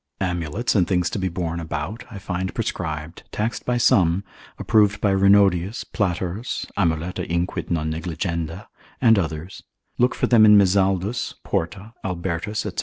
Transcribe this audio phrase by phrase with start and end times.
[0.19, 4.23] Amulets and things to be borne about, I find prescribed, taxed by some,
[4.57, 8.65] approved by Renodeus, Platerus, (amuleta inquit non negligenda)
[8.99, 9.61] and others;
[9.99, 12.71] look for them in Mizaldus, Porta, Albertus, &c.